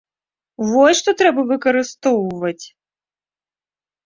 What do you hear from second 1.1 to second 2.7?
трэба выкарыстоўваць!